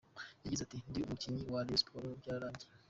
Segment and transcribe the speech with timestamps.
[0.43, 2.69] Yagize ati “Ndi umukinnyi wa Rayon Sports, byararangiye.